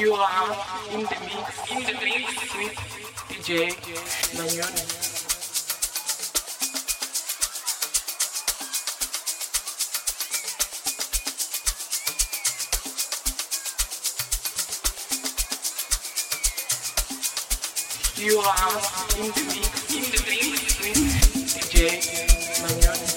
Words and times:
You 0.00 0.14
are 0.14 0.56
in 0.92 1.00
the 1.00 1.16
mix, 1.26 1.70
in 1.70 1.82
the 1.84 1.92
mix 2.02 2.54
with 2.56 2.74
DJ 3.28 3.68
Manyoni. 4.32 4.84
You 18.16 18.38
are 18.38 18.80
in 19.18 19.26
the 19.36 19.42
mix, 19.52 19.68
in 19.94 20.04
the 20.12 20.20
mix 20.30 20.80
with 20.80 20.96
DJ 21.54 21.76
Manyoni. 22.62 23.09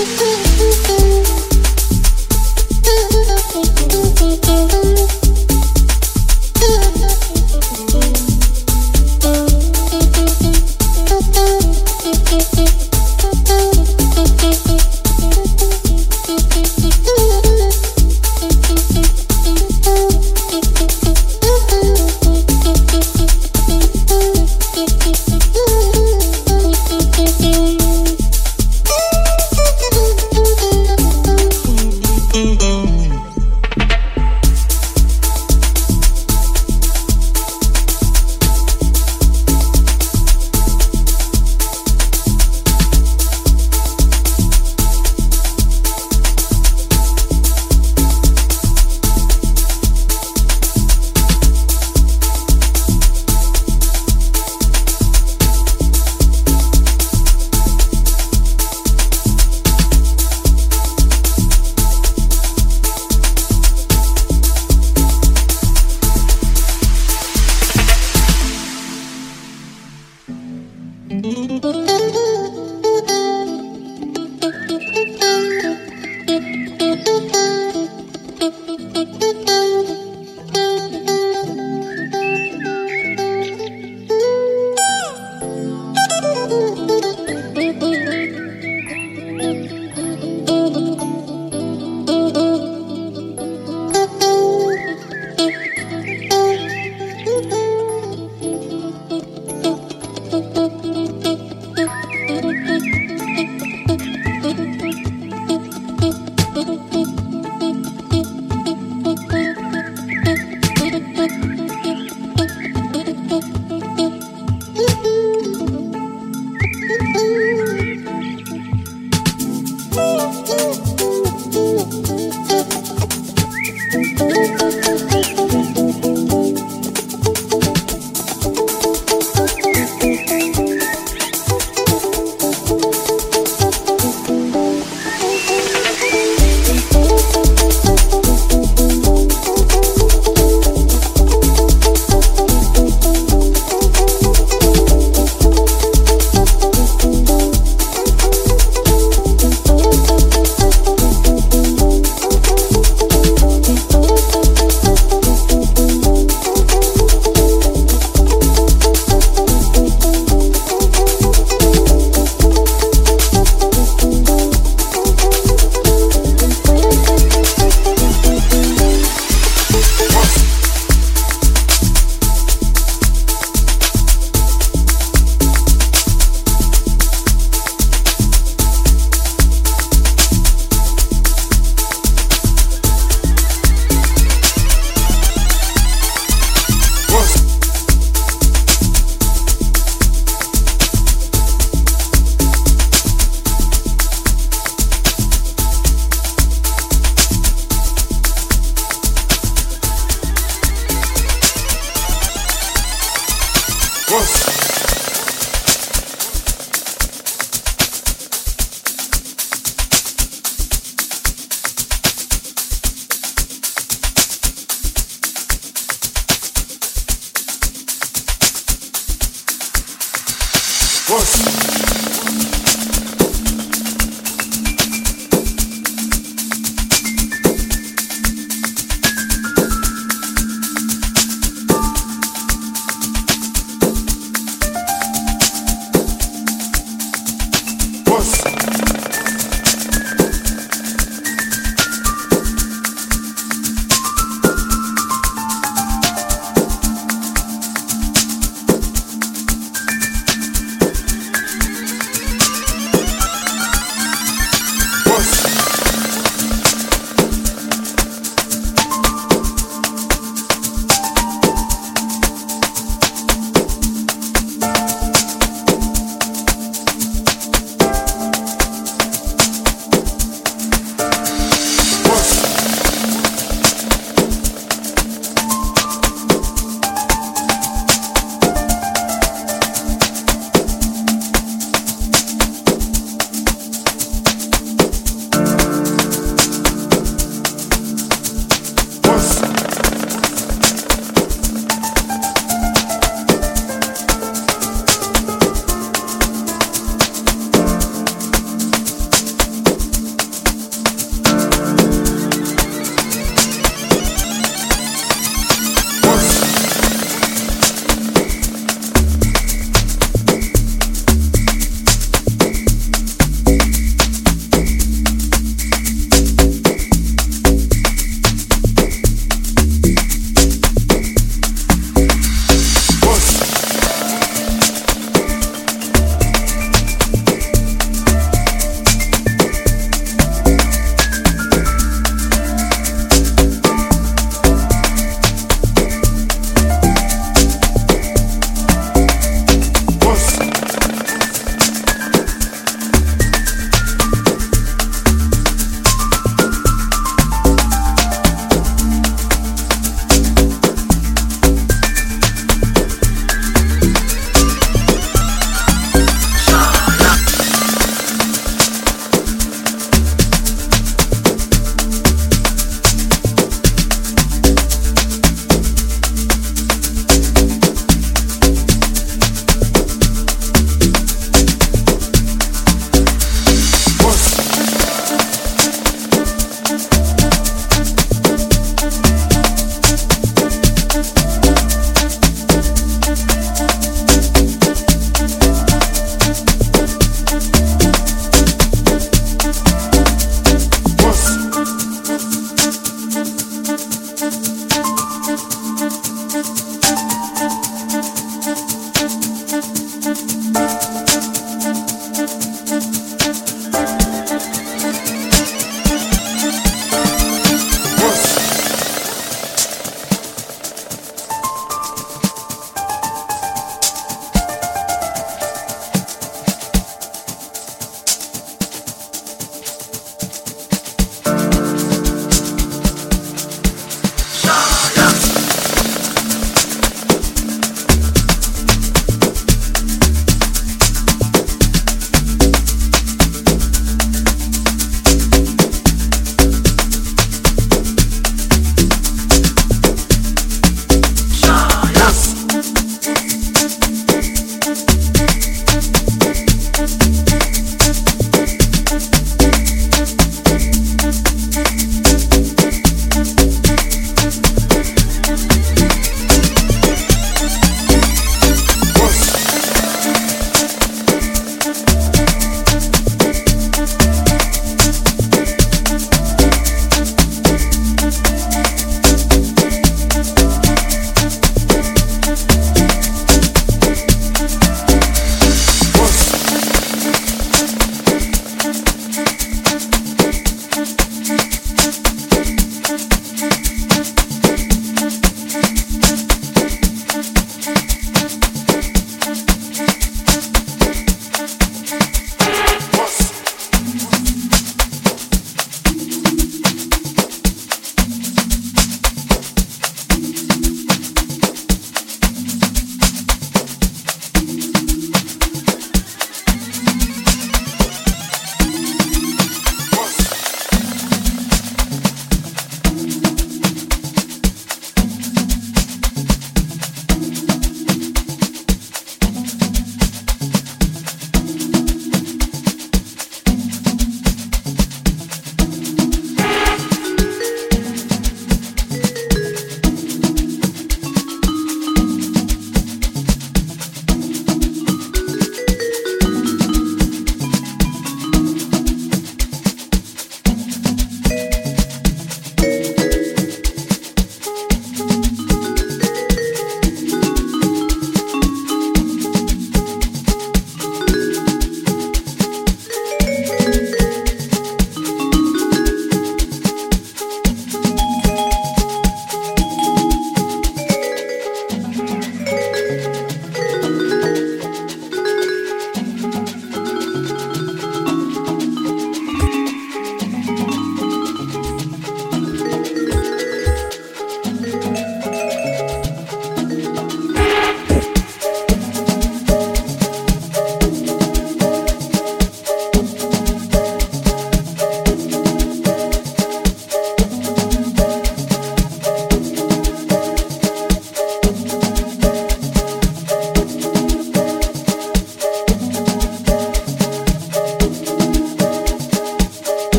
do, 0.00 0.16
do. 0.16 0.29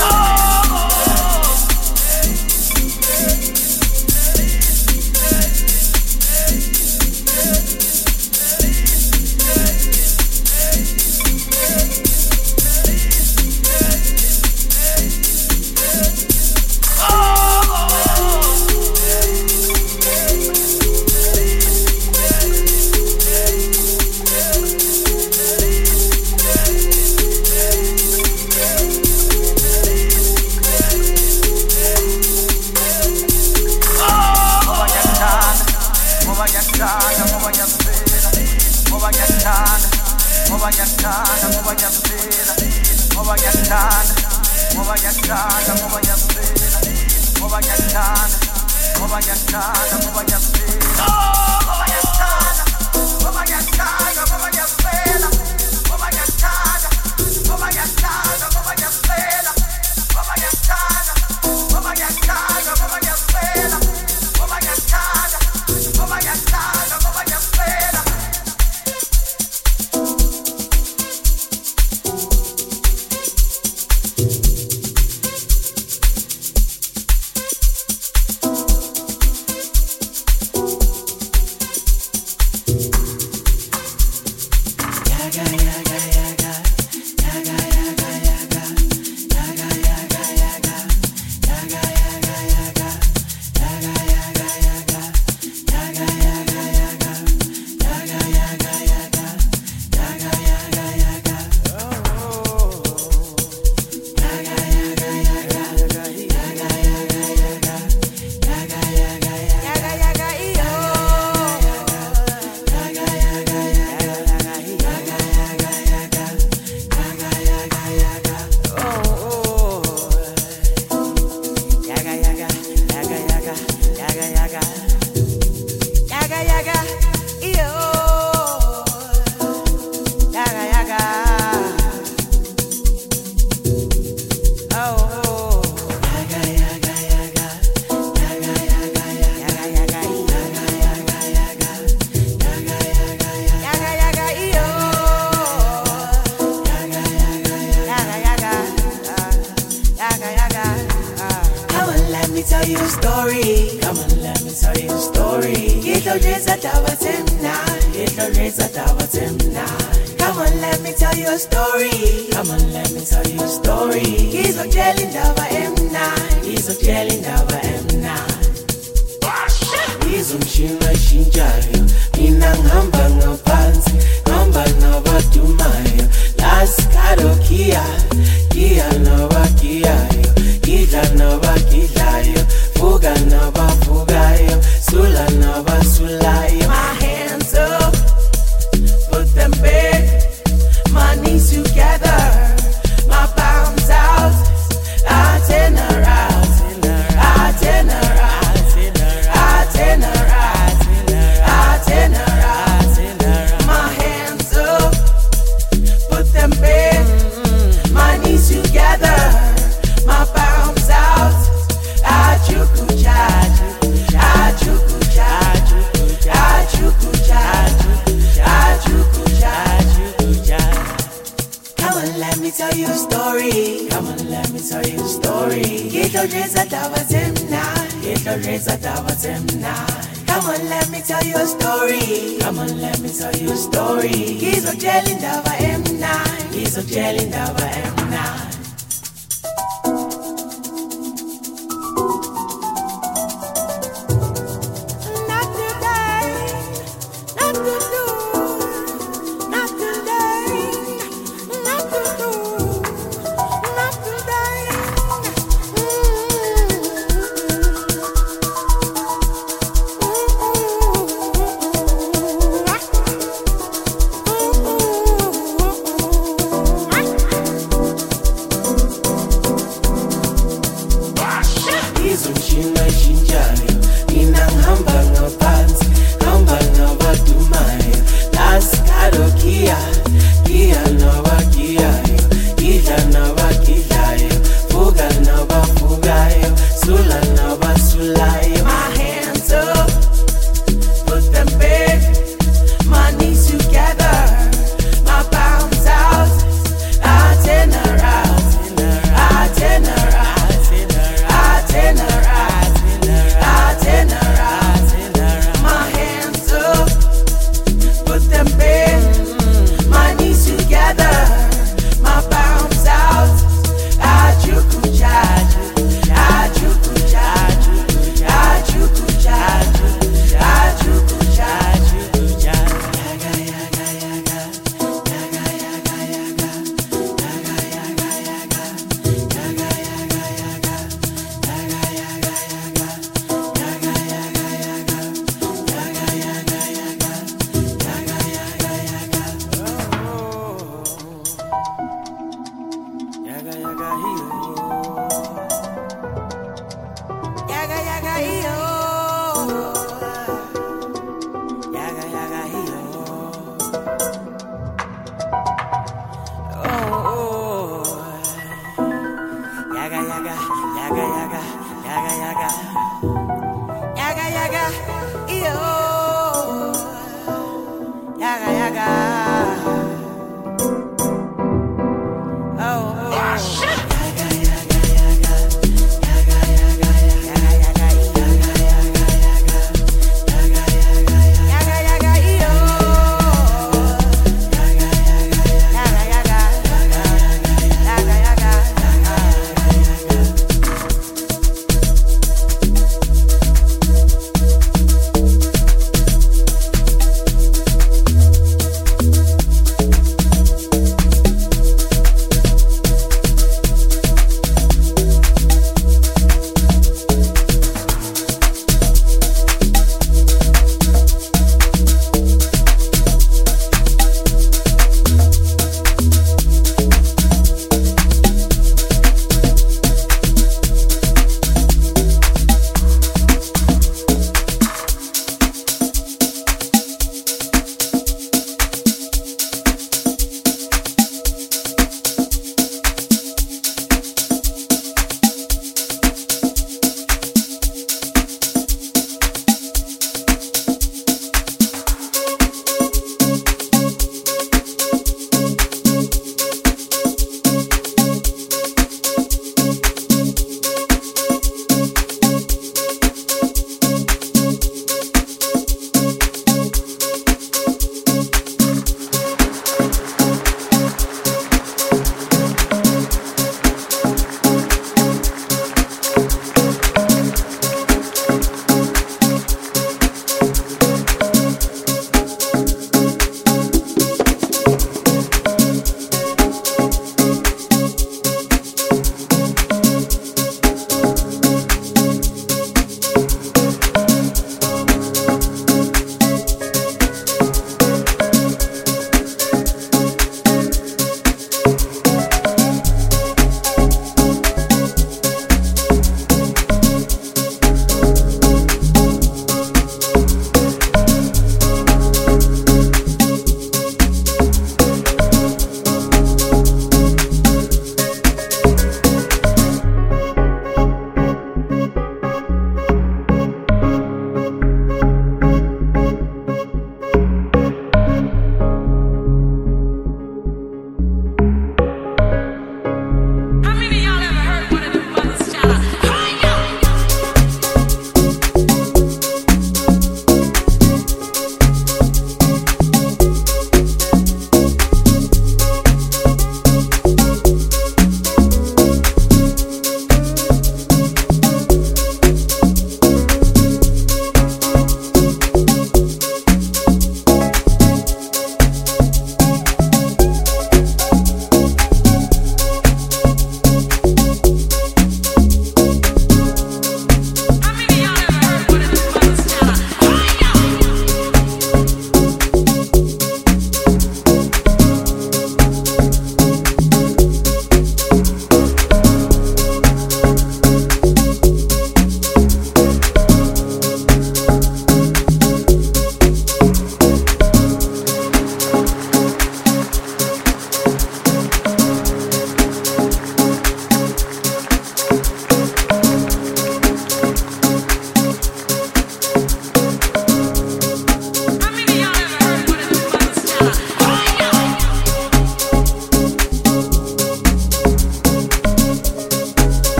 Oh! 0.00 0.62
oh, 0.70 1.04
oh. 1.06 1.07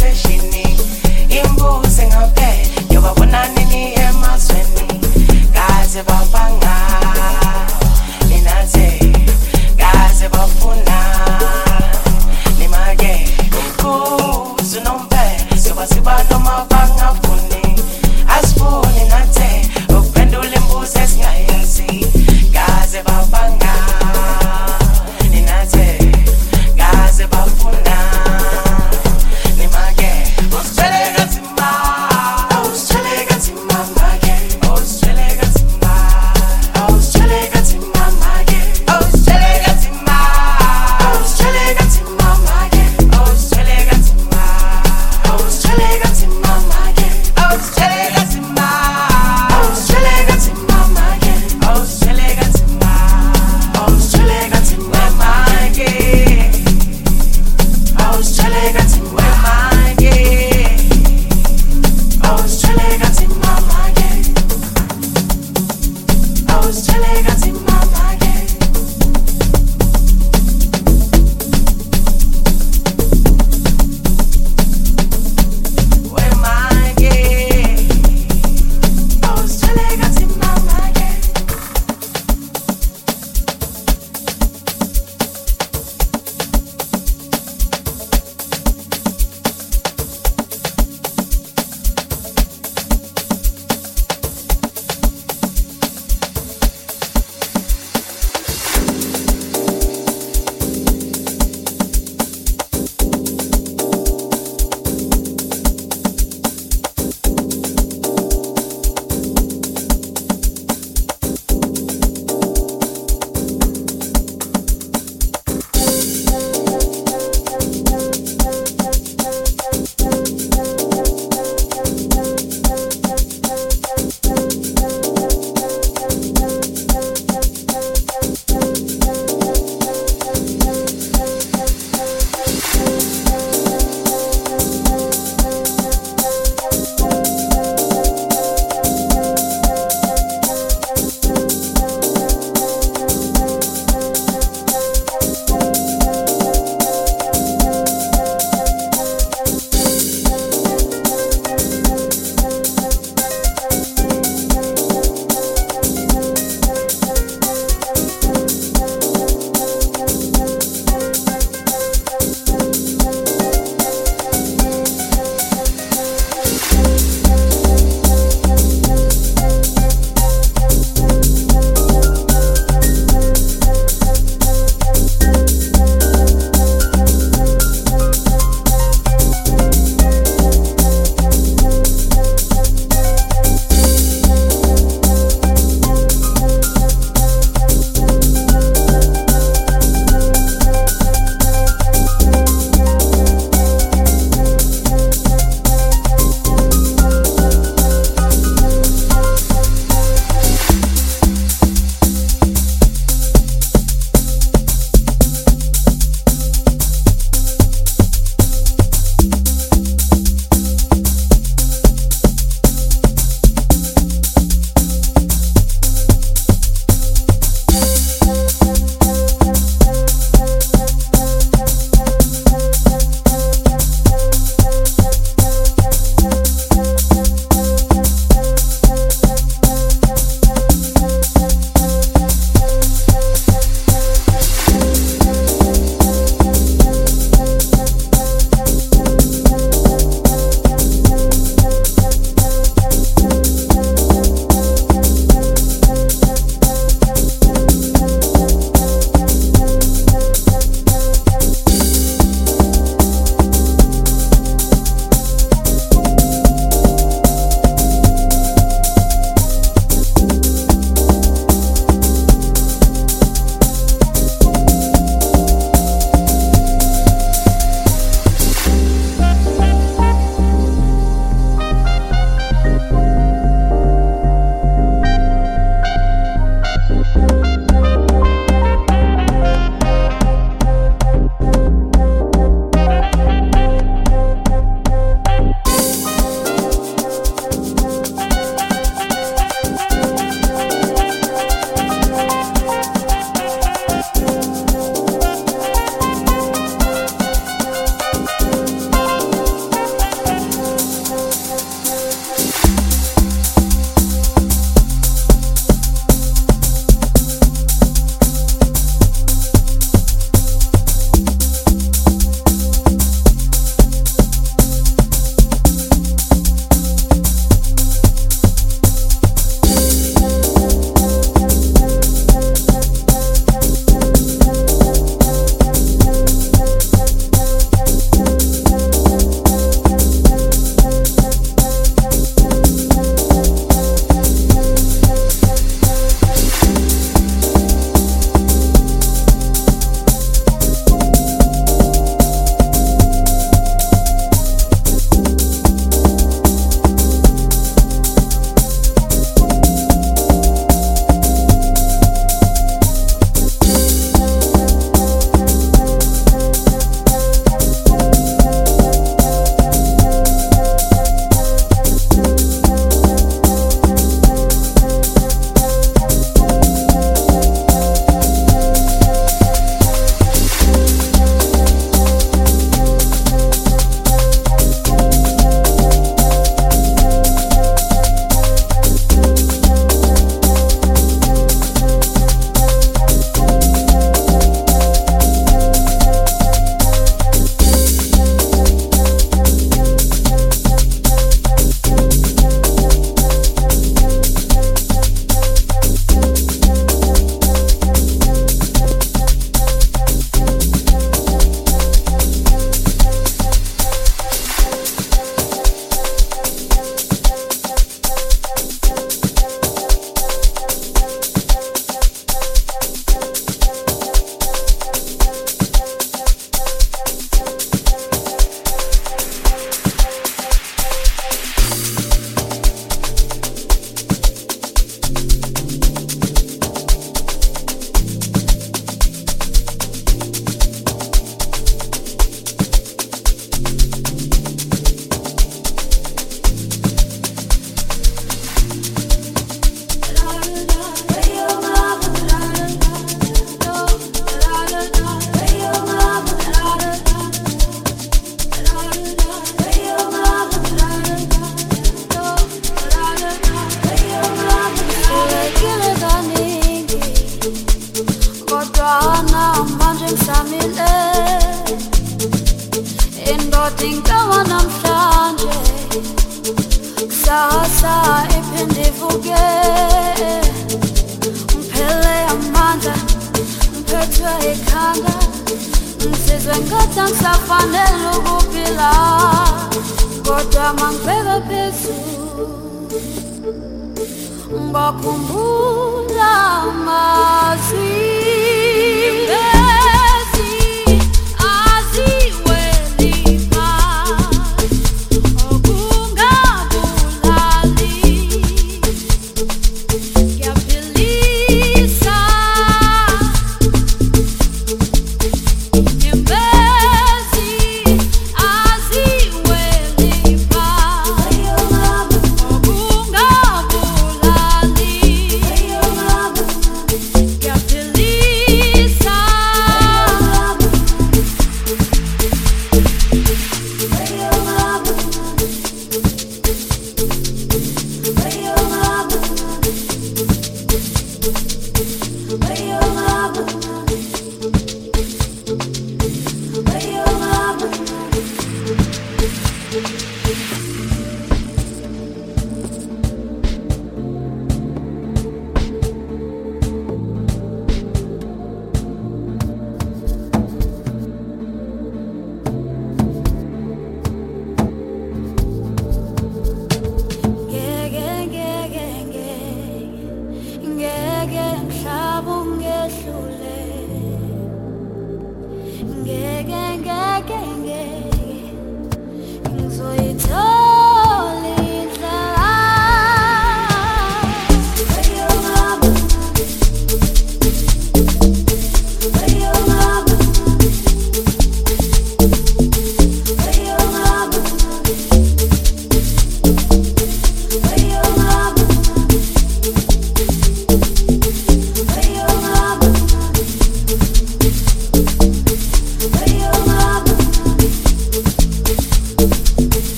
Nini 0.00 0.21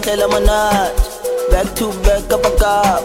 tell 0.00 0.22
I'm 0.22 0.44
not. 0.44 0.96
Back 1.50 1.74
to 1.76 1.92
back 2.02 2.32
up 2.32 2.44
a 2.44 2.52
gap. 2.58 3.04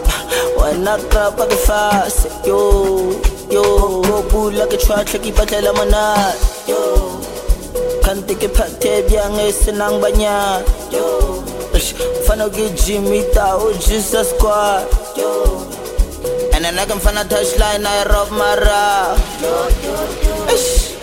When 0.57 0.87
I 0.87 0.97
grab 1.09 1.39
a 1.39 1.55
fast, 1.55 2.27
yo, 2.45 3.19
yo, 3.51 4.01
go 4.03 4.29
boo 4.29 4.51
like 4.51 4.73
a 4.73 4.77
trash, 4.77 5.13
like 5.13 5.23
keep 5.23 5.37
a 5.37 5.45
tell 5.45 5.67
I'm 5.67 5.89
not. 5.89 6.35
Yo, 6.67 7.21
can't 8.03 8.27
take 8.27 8.43
a 8.43 8.49
pate, 8.49 9.11
young 9.11 9.39
is 9.39 9.67
an 9.67 9.79
banya. 10.01 10.63
Yo, 10.91 11.43
fana 12.25 12.53
get 12.53 12.77
Jimmy 12.77 13.23
Tao, 13.33 13.71
Jesus 13.73 14.29
squad. 14.31 14.87
Yo. 15.17 15.61
And 16.53 16.63
then 16.63 16.79
I 16.79 16.85
can 16.85 16.99
find 16.99 17.17
a 17.17 17.23
touchline, 17.23 17.85
I 17.85 18.05
rob 18.09 18.31
my 18.31 18.55
rap. 18.55 19.17
Ish. 20.53 20.95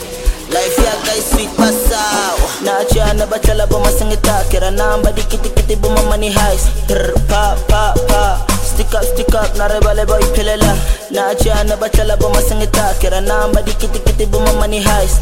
Life 0.52 0.85
ya 0.85 0.93
guys 1.09 1.24
sweet 1.32 1.48
basaw 1.56 2.52
Nacha 2.62 3.12
na 3.14 3.26
batala 3.26 3.66
bo 3.66 3.78
masangita 3.80 4.44
Kira 4.48 4.70
namba 4.70 5.12
di 5.12 5.22
kiti 5.22 5.51
kiti 5.51 5.76
bo 5.76 5.89
money 5.90 6.30
heist 6.30 6.70
Trr 6.86 7.12
pa 7.28 7.56
pa 7.68 7.93
pa. 8.06 8.39
Stick 8.62 8.94
up 8.94 9.02
stick 9.02 9.34
up 9.34 9.51
na 9.59 9.66
rebale 9.68 10.06
boy 10.06 10.22
pilela 10.34 10.72
Nacha 11.10 11.64
na 11.66 11.76
batala 11.76 12.16
bo 12.18 12.28
masangita 12.30 12.94
Kira 13.01 13.20
namba 13.20 13.62
di 13.62 13.72
kiti 13.74 13.98
kiti 13.98 14.26
bo 14.26 14.39
money 14.39 14.80
heist 14.80 15.20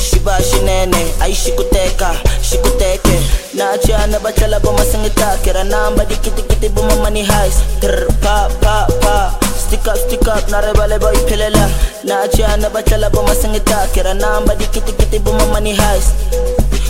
Shiba 0.00 0.40
shinene 0.42 1.12
ay 1.20 1.32
shikuteka 1.34 2.16
shikuteke. 2.40 3.16
Nacha 3.54 4.06
na 4.08 4.18
batala 4.18 4.60
bo 4.60 4.72
masangita 4.72 5.36
Kira 5.44 5.64
namba 5.64 6.04
di 6.08 6.16
kiti 6.16 6.42
kiti 6.42 6.68
bo 6.68 6.82
money 7.04 7.22
heist 7.22 7.60
Trr 7.80 8.08
pa 8.22 8.48
pa 8.60 8.86
pa 9.00 9.45
Stick 9.66 9.88
up, 9.88 9.96
stick 9.96 10.28
up, 10.28 10.48
na 10.48 10.60
rebale 10.60 11.00
boy 11.00 11.16
pilela 11.26 11.68
Nacha 12.04 12.56
na 12.56 12.70
batala 12.70 13.10
bo 13.10 13.22
masangita 13.22 13.88
Kira 13.92 14.14
namba 14.14 14.54
di 14.54 14.66
kiti 14.66 15.18
bo 15.18 15.32
money 15.52 15.74
heist. 15.74 16.14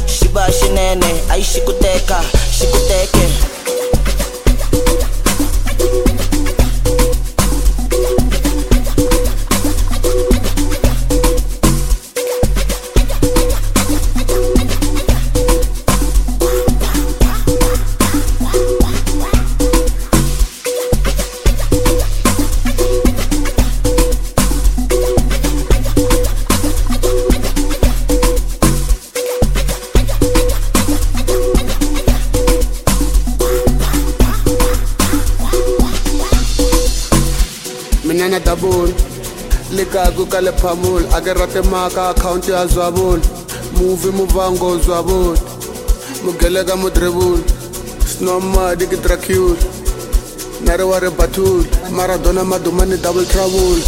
Shiba 0.07 0.53
shinene 0.53 1.31
ay 1.31 1.43
shikuteka 1.43 2.21
shikuteke 2.53 3.56
likaku 40.37 40.41
ka 40.41 40.41
le 40.41 40.53
phamul 40.53 41.05
a 41.15 41.21
ke 41.21 41.33
rate 41.39 41.71
maka 41.71 42.11
account 42.11 42.49
ya 42.49 42.67
zwabul 42.67 43.21
movie 43.79 44.13
muvango 44.13 44.79
zwabul 44.79 45.37
mugeleka 46.25 46.77
mudrebul 46.77 47.41
snomadi 48.05 48.87
ke 48.87 48.97
dracul 48.97 49.57
na 50.65 50.77
re 50.77 51.11
batul. 51.11 51.65
Maradona 51.91 52.45
madumani 52.45 53.01
double 53.03 53.25
trouble. 53.27 53.81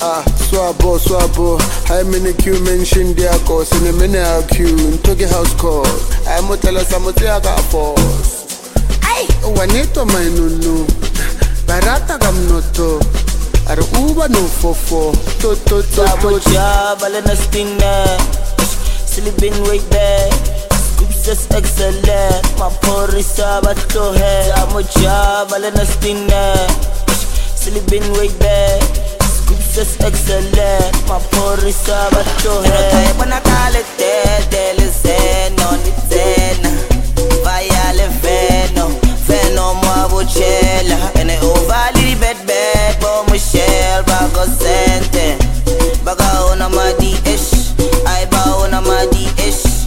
Ah, 0.00 0.24
swabo, 0.48 0.98
swabo. 0.98 1.58
Hai 1.86 2.02
mini 2.04 2.32
Q 2.32 2.58
mention 2.64 3.14
diako 3.14 3.64
Sine 3.64 3.92
mene 3.92 4.18
a 4.18 4.42
Q. 4.48 4.66
Ntoki 4.66 5.28
house 5.30 5.54
call. 5.54 5.84
Hai 6.24 6.40
motela 6.40 6.84
sa 6.84 6.98
motse 6.98 7.24
ya 7.24 7.40
ka 7.40 7.56
force. 7.70 8.46
Ai, 9.04 9.26
wanito 9.56 10.04
mainunu. 10.06 10.86
Barata 11.66 12.18
ka 12.18 12.32
mnoto. 12.32 12.98
Are 12.98 13.21
no 13.76 14.46
fofo 14.48 15.12
To, 15.40 15.54
to, 15.56 15.82
to, 15.82 16.04
Double 16.04 16.38
to, 16.38 16.44
to 16.44 16.52
job, 16.52 17.02
all 17.02 17.36
stinner. 17.36 18.04
Sleeping 19.06 19.56
way 19.64 19.80
back. 19.88 20.32
Scoops 20.72 21.28
is 21.28 21.48
excellent. 21.50 22.58
My 22.58 22.68
about 23.38 23.76
to 23.90 24.12
head. 24.18 24.54
Double 24.56 24.82
job, 24.82 25.52
all 25.52 25.64
in 25.64 25.86
stinner. 25.86 26.54
Sleeping 27.56 28.04
way 28.12 28.28
back. 28.38 28.82
Scoops 29.22 29.78
is 29.78 30.00
excellent. 30.00 31.08
My 31.08 31.18
porris 31.32 31.84
about 31.88 32.28
to 32.42 32.52
head. 32.68 33.18
When 33.18 33.32
I 33.32 33.40
call 33.40 33.74
it 33.74 33.86
dead, 33.96 34.50
there 34.50 34.74
is 34.80 35.04
no 35.56 35.76
nitena. 35.80 36.72
Vaya 37.44 37.94
le 37.96 38.08
veno. 38.20 38.88
Veno 39.26 39.74
mo 39.74 39.92
abuchela. 40.04 41.11
Sente. 44.46 45.38
Baga 46.04 46.52
una 46.52 46.68
madi 46.68 47.16
ish. 47.26 47.74
Ay 48.06 48.26
ba 48.26 48.56
una 48.64 48.80
madi 48.80 49.28
ish. 49.48 49.82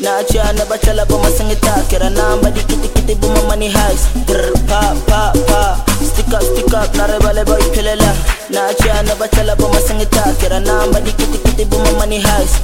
Nacha 0.00 0.52
na 0.52 0.64
batala 0.64 1.04
bo 1.06 1.18
masangita 1.18 1.82
Kira 1.88 2.08
namba 2.08 2.50
di 2.50 2.62
kiti 2.62 2.88
kiti 2.88 3.14
bo 3.16 3.28
money 3.48 3.68
heist 3.68 4.06
Grr 4.26 4.54
pa 4.68 4.94
pa 5.06 5.32
pa 5.48 5.76
Stick 6.00 6.32
up 6.32 6.40
stick 6.40 6.72
up 6.72 6.94
na 6.94 7.06
rebale 7.06 7.44
boy 7.44 7.60
pilela 7.74 8.14
Nacha 8.48 9.02
na 9.02 9.14
batala 9.16 9.56
bo 9.58 9.68
masangita 9.68 10.22
Kira 10.38 10.60
namba 10.60 11.00
di 11.00 11.10
kiti 11.10 11.38
kiti 11.42 11.64
bo 11.64 11.78
money 11.98 12.22
heist 12.22 12.62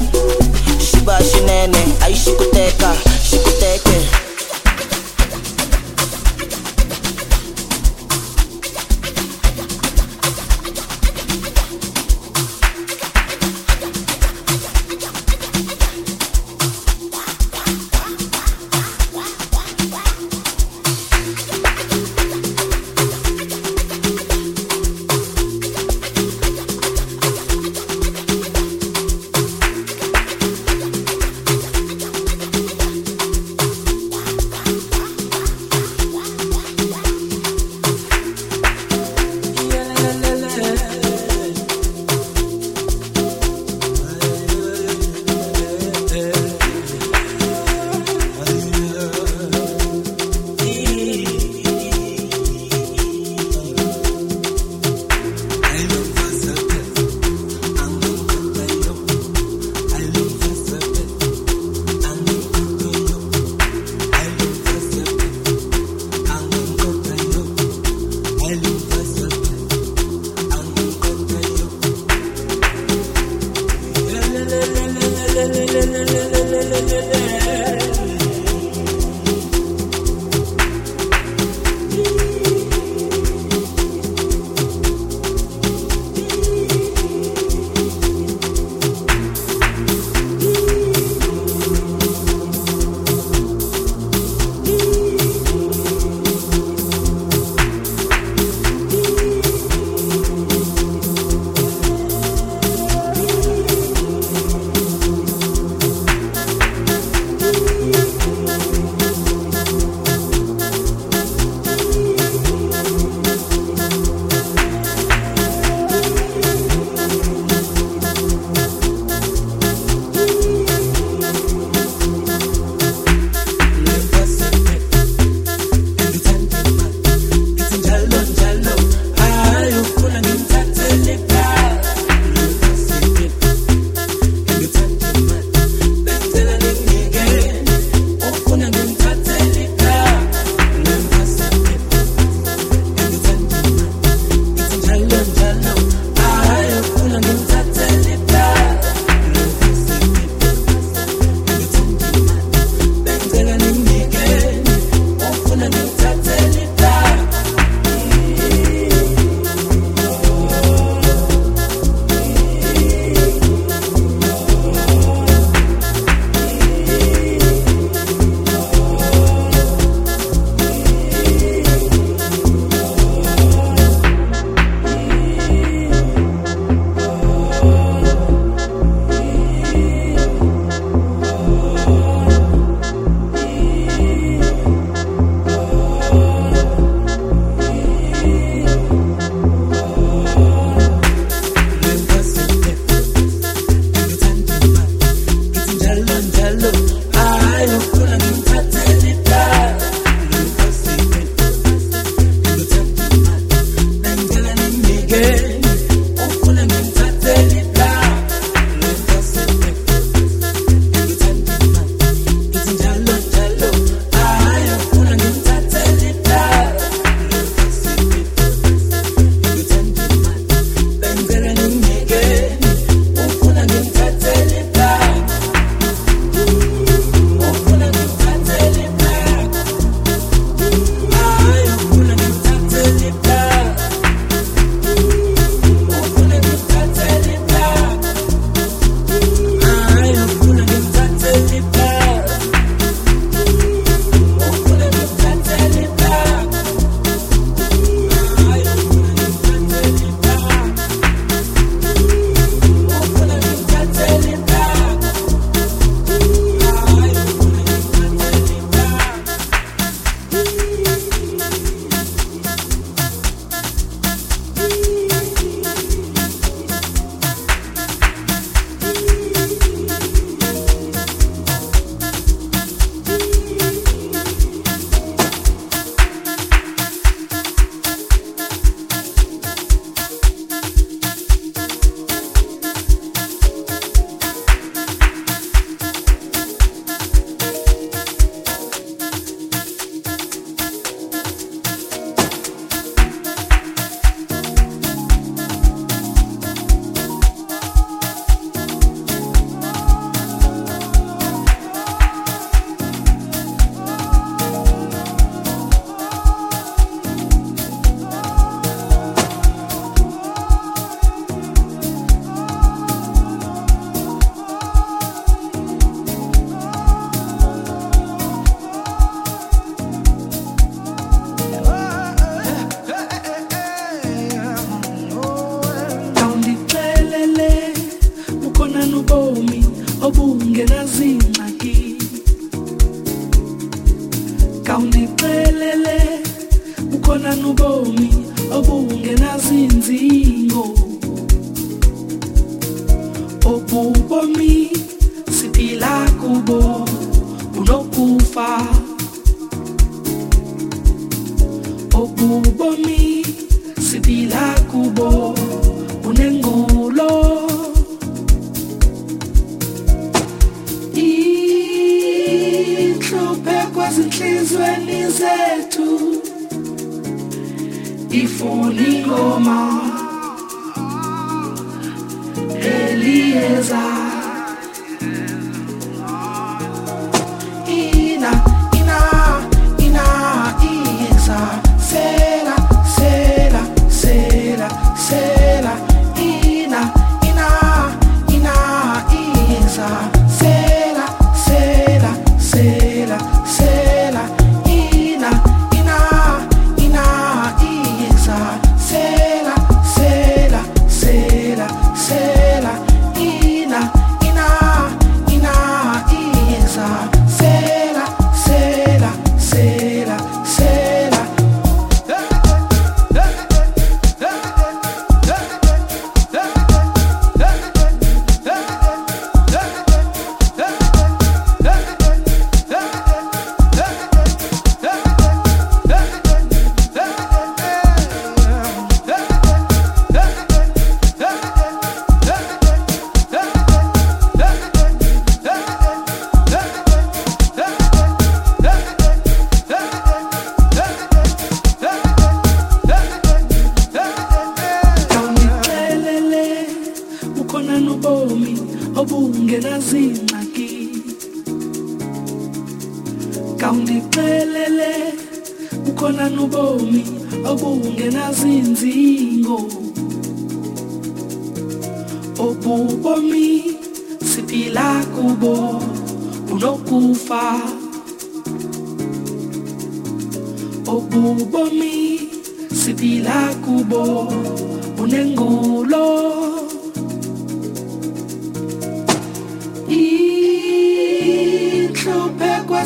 Shiba 0.79 1.19
shinene 1.25 1.83
ay 2.07 2.15
shikuteka 2.15 2.95
shikuteke 3.21 4.24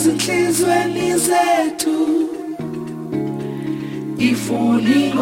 inhluphe 0.09 0.19
kwazinhlizweni 0.19 1.19
zethu 1.19 1.97
ifuni 4.19 5.13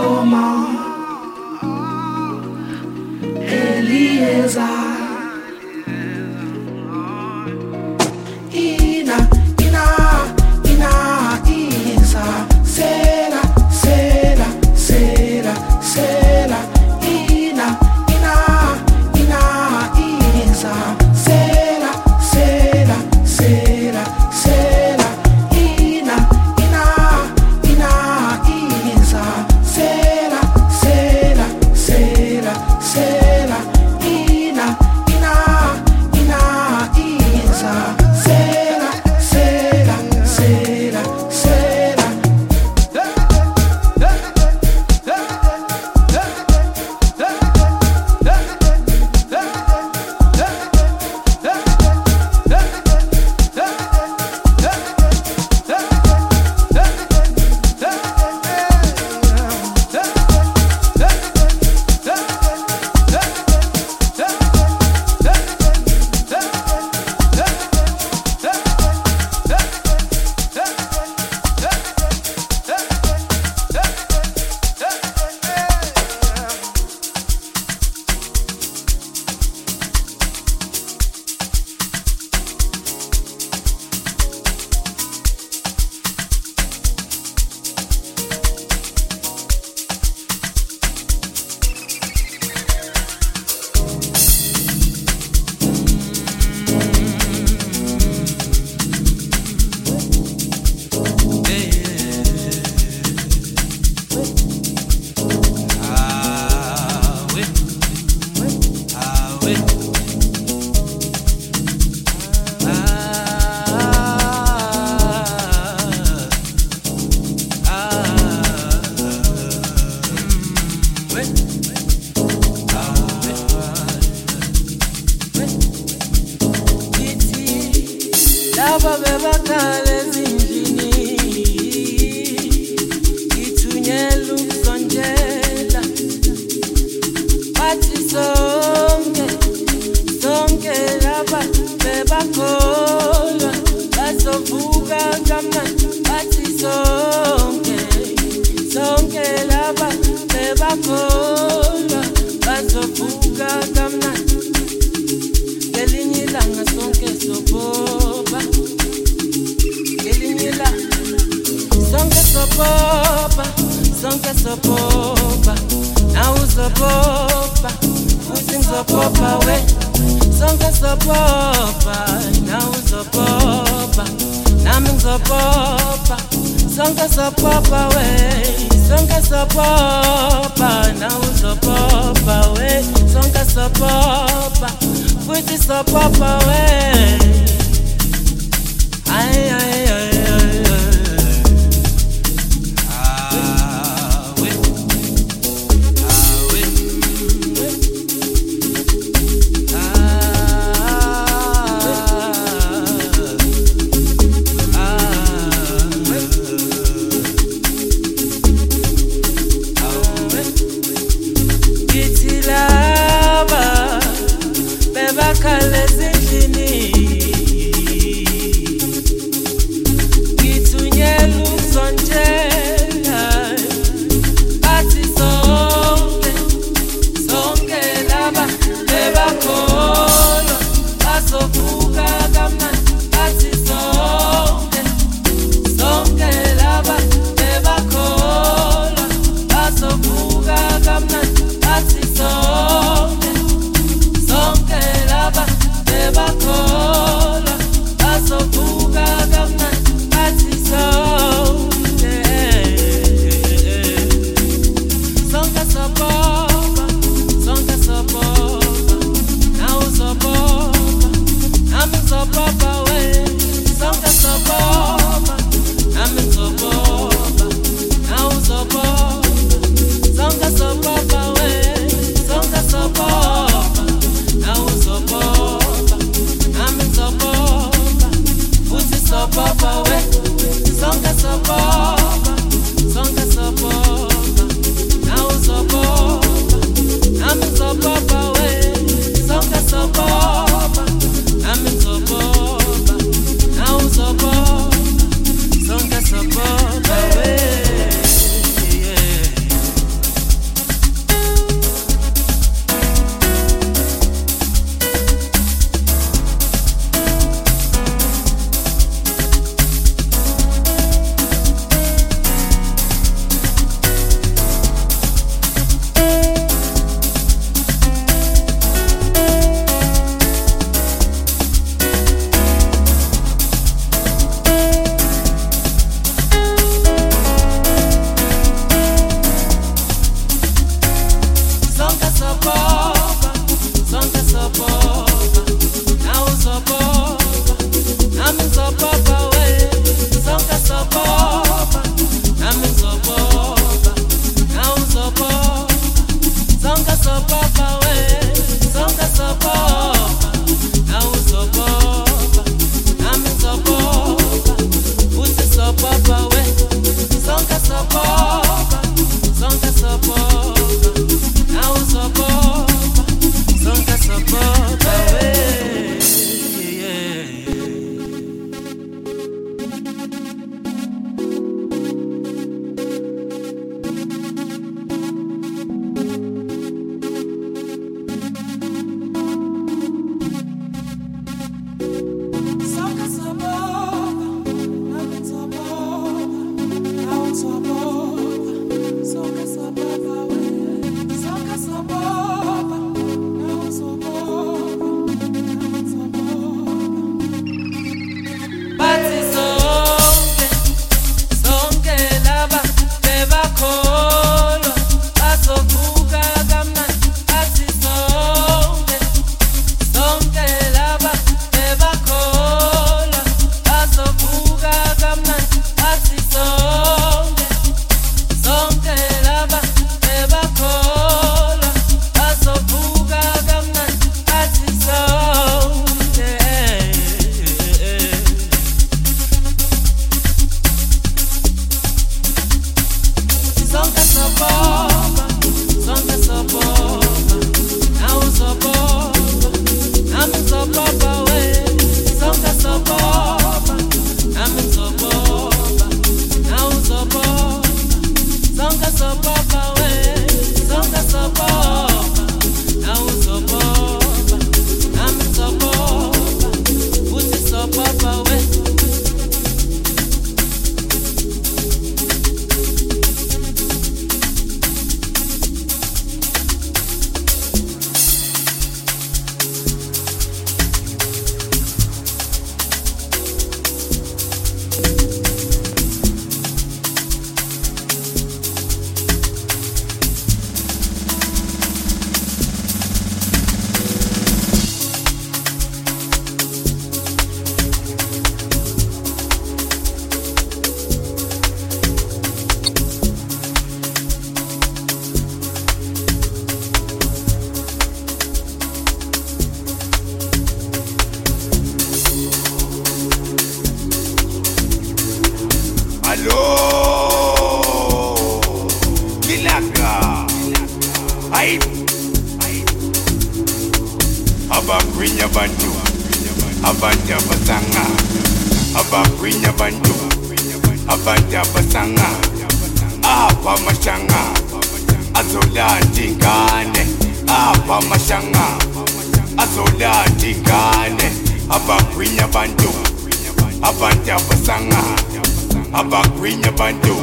abantu 536.56 536.96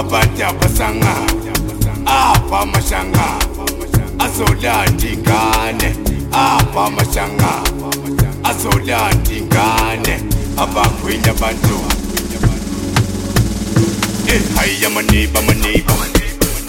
abantu 0.00 0.42
abasanga 0.50 1.14
apha 2.06 2.58
amashanga 2.62 3.26
azolanda 4.24 5.06
ingane 5.12 5.88
apha 6.30 6.82
amashanga 6.86 7.52
azolanda 8.50 9.30
ingane 9.38 10.14
abagwinya 10.62 11.30
abantu 11.34 11.76
eh, 14.30 14.42
hayi 14.54 14.84
amaniba 14.86 15.38
amaniba 15.40 15.94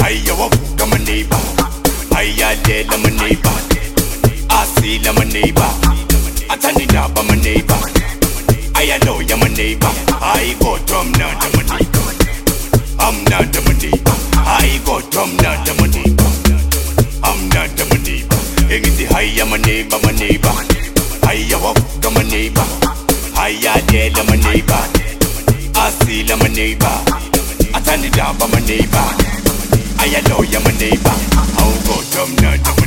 hayi 0.02 0.30
awavuka 0.30 0.84
amaniba 0.84 1.40
hayi 2.14 2.44
alela 2.44 2.94
amaniba 2.96 3.54
asila 4.60 5.10
amaniba 5.10 5.68
athanda 6.50 6.82
indaba 6.84 7.22
amaniba 7.22 7.78
I 8.92 8.98
know 9.06 9.20
you're 9.22 9.38
my 9.38 9.48
neighbor. 9.48 9.88
I 10.20 10.56
go 10.60 10.76
from 10.88 11.12
none 11.14 11.40
to 11.40 11.48
my 11.56 11.64
neighbor. 11.72 12.04
I'm 13.00 13.16
um, 13.16 13.24
not 13.32 13.48
to 13.54 13.62
my 13.64 13.72
neighbor. 13.80 14.16
I 14.36 14.82
go 14.84 15.00
from 15.08 15.38
none 15.40 15.64
to 15.66 15.74
my 15.80 15.88
neighbor. 15.88 16.28
I'm 17.24 17.48
not 17.56 17.72
to 17.80 17.86
my 17.88 17.98
neighbor. 18.04 18.36
Hang 18.68 18.84
in 18.84 18.94
the 19.00 19.08
high, 19.08 19.32
I'm 19.40 19.54
a 19.54 19.58
neighbor, 19.64 19.98
my 20.04 20.12
neighbor. 20.12 20.52
I 21.24 21.48
walk 21.64 21.80
to 22.02 22.10
my 22.12 22.24
neighbor. 22.28 22.66
I 23.40 23.56
am 23.56 23.86
dead, 23.88 24.20
I'm 24.20 24.28
a 24.28 24.38
neighbor. 24.38 24.82
I 25.80 25.90
see, 26.04 26.28
I'm 26.28 26.42
a 26.42 26.50
neighbor. 26.50 26.96
I 27.74 27.80
turn 27.88 28.04
it 28.04 28.14
down, 28.14 28.36
I'm 28.42 28.54
a 28.54 28.60
neighbor. 28.68 29.06
I 30.04 30.22
know 30.28 30.44
you're 30.44 30.60
my 30.60 30.76
neighbor. 30.76 31.16
I'll 31.56 31.80
go 31.88 31.96
from 32.12 32.36
none 32.44 32.60
to 32.60 32.72
my 32.72 32.76
neighbor. 32.76 32.83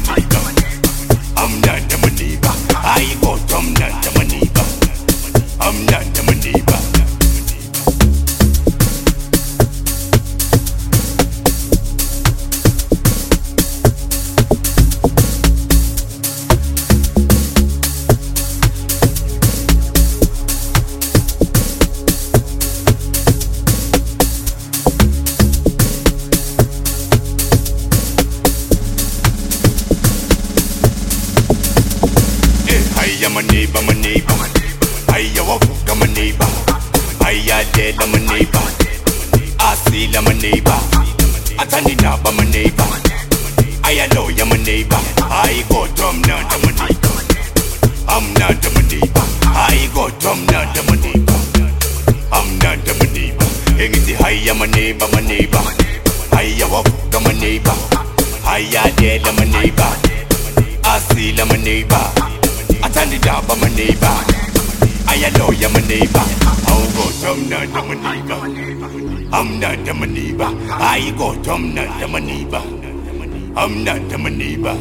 Amnanda 73.57 74.19
maneighbor 74.19 74.77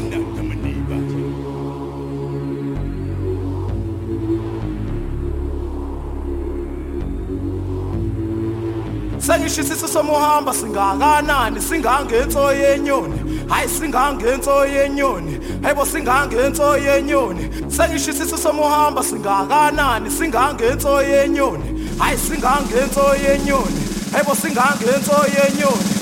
sengishisisa 9.26 9.88
somuhamba 9.88 10.54
singakanani? 10.54 11.62
Singangenso 11.62 12.54
yenyoni 12.54 13.20
hayi 13.50 13.70
singangenso 13.70 14.66
yenyoni 14.66 15.40
hayibo 15.64 15.86
singangenso 15.86 16.78
yenyoni 16.78 17.50
sengishisisa 17.68 18.38
somuhamba 18.38 19.04
singakanani? 19.04 20.12
Singangenso 20.12 21.02
yenyoni 21.02 21.90
hayi 22.00 22.18
singangenso 22.18 23.16
yenyoni 23.24 23.82
hayibo 24.12 24.36
singangenso 24.36 25.18
yenyoni 25.36 25.95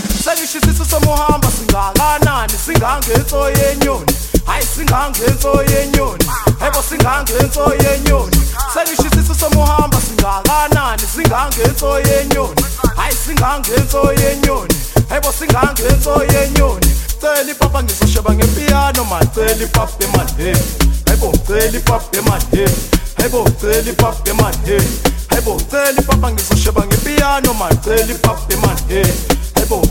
sengishisisa 0.47 0.85
somuhamba 0.85 1.47
singakanani? 1.51 2.53
Singangenso 2.65 3.49
yenyoni 3.49 4.13
hayi 4.45 4.65
singangenso 4.65 5.63
yenyoni 5.63 6.25
hayibo 6.59 6.81
singangenso 6.89 7.73
yenyoni 7.83 8.37
sengishisisa 8.73 9.35
somuhamba 9.35 9.97
singakanani? 10.01 11.01
Singangenso 11.15 11.99
yenyoni 11.99 12.63
hayi 12.95 13.15
singangenso 13.25 14.13
yenyoni 14.13 14.75
hayibo 15.09 15.31
singangenso 15.31 16.23
yenyoni 16.33 16.87
cela 17.21 17.51
ipapa 17.51 17.83
ngizosheba 17.83 18.33
ngepiyano 18.33 19.03
man 19.05 19.27
cela 19.35 19.63
ipapa 19.63 20.03
emanheni 20.03 20.65
hayibo 21.05 21.33
cela 21.47 21.77
ipapa 21.77 22.17
emanheni 22.17 22.77
hayibo 23.17 23.49
cela 23.61 23.89
ipapa 23.91 24.29
emanheni 24.29 24.99
hayibo 25.29 25.61
cela 25.71 26.01
ipapa 26.01 26.31
ngizosheba 26.31 26.85
ngepiyano 26.85 27.53
man 27.53 27.77
cela 27.83 28.11
ipapa 28.11 28.53
emanheni 28.53 29.13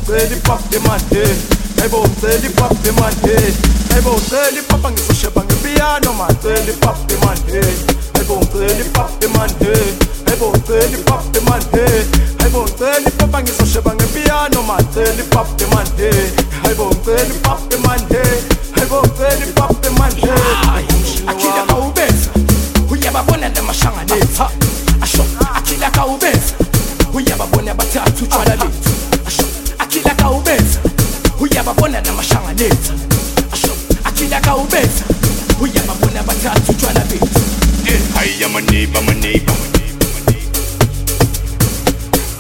cela 0.07 0.37
ipapa 0.37 0.77
emanheni 0.77 1.43
hayibo 1.77 2.09
cela 2.21 2.47
ipapa 2.47 2.89
emanheni 2.89 3.57
hayibo 3.91 4.21
cela 4.31 4.59
ipapa 4.61 4.91
ngizosheba 4.91 5.45
ngepiyano 5.45 6.13
man 6.13 6.37
cela 6.43 6.71
ipapa 6.73 7.13
emanheni 7.15 7.77
hayibo 8.15 8.37
cela 8.53 8.81
ipapa 8.85 9.25
emanheni 9.27 9.93
hayibo 10.27 10.53
cela 10.67 10.97
ipapa 10.99 11.39
emanheni 11.39 12.05
hayibo 12.39 12.69
cela 12.79 13.09
ipapa 13.09 13.43
ngizosheba 13.43 13.95
ngepiyano 13.95 14.63
man 14.63 14.85
ipapa 15.21 15.65
emanheni 15.65 16.31
hayibo 16.63 16.91
ipapa 17.37 17.75
emanheni 17.77 18.43
hayibo 18.75 19.03
ipapa 19.49 19.87
emanheni 19.87 20.93
akila 21.27 21.63
kawubenza 21.67 22.31
uyababona 22.91 23.49
namahlanganetha 23.49 24.51
asho 25.01 25.25
akila 25.55 25.91
kawubenza 25.91 26.55
uyababona 27.15 27.75
bathathu 27.75 28.25
utshwala 28.25 28.57
uyababona 31.63 32.01
namahlanganetha 32.01 32.95
asho 33.53 33.73
akila 34.05 34.41
kawubenza 34.41 35.05
uyababona 35.61 36.23
bathathu 36.23 36.73
utshwala 36.73 37.01
bethu. 37.01 37.41
Maneighbor 38.53 39.57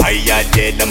Hiya 0.02 0.42
lela 0.56 0.86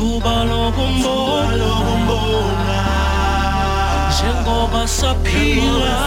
ithuba 0.00 0.44
lokumbonga 0.44 1.60
njengoba 4.08 4.88
saphila. 4.88 5.98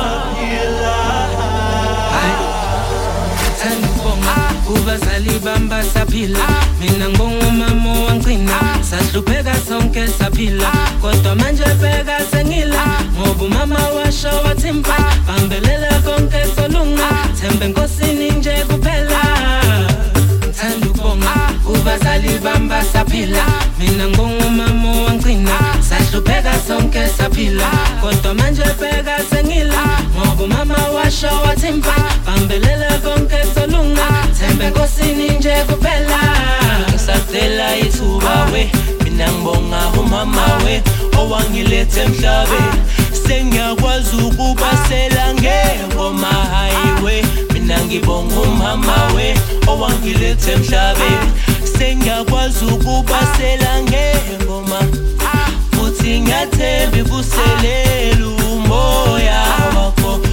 Sandibonga 3.60 4.36
kubazali 4.68 5.40
bamba 5.40 5.84
saphila. 5.84 6.48
Mina 6.80 7.10
ngongumama 7.10 7.94
wangcina. 8.06 8.60
Sahlupheka 8.90 9.56
sonke 9.68 10.07
saphila. 10.07 10.72
Kodwa 11.02 11.36
manje 11.36 11.64
bheka 11.64 12.26
sengila. 12.32 12.86
Ngoba 13.18 13.45
umama 13.45 13.80
washo 13.95 14.30
wathi 14.45 14.72
mfana 14.72 15.15
bambelela 15.28 15.99
konke 16.06 16.45
solunga. 16.56 17.10
Thembe 17.41 17.68
nkosini 17.68 18.32
nje 18.32 18.65
kuphela. 18.70 19.24
ngithanda 19.24 19.84
ukubonga 19.84 19.93
kubazali 21.65 22.39
bamba 22.39 22.84
saphila. 22.84 23.45
Mina 23.80 24.07
ngongumama 24.07 24.91
wangcina 25.05 25.60
sahlupheka 25.89 26.53
sonke 26.68 27.07
saphila. 27.18 27.69
Kodwa 28.01 28.34
manje 28.34 28.64
bheka 28.80 29.18
sengila. 29.30 29.84
Ngoba 30.15 30.43
umama 30.43 30.77
washo 30.95 31.27
wathi 31.45 31.72
mfana 31.72 32.11
bambelela 32.26 32.97
konke 33.03 33.38
solunga. 33.53 34.07
Thembe 34.39 34.69
nkosini 34.69 35.30
nje 35.30 35.53
kuphela. 35.68 36.19
Ngisacela 36.89 37.77
ithuba 37.77 38.45
we. 38.53 38.72
Mina 39.03 39.31
ngibonga 39.31 39.88
umama 39.99 40.45
we. 40.65 40.81
Owangilethe 41.18 42.01
emhlabeni. 42.01 42.80
Sengiyakwazi 43.27 44.15
ukubasela 44.15 45.34
ngengoma 45.34 46.27
hayiwe 46.27 47.26
mina 47.64 47.84
ngibonga 47.85 48.40
umama 48.40 48.98
we 49.15 49.34
owangilethe 49.68 50.52
emhlabeni 50.52 51.30
sengiyakwazi 51.77 52.65
ukubasela 52.65 53.72
ngengoma 53.81 54.80
futhi 55.72 56.22
ngiyathemba 56.22 56.98
ivuselela 56.98 58.27
umoya 58.52 59.41
wakho. 59.76 60.32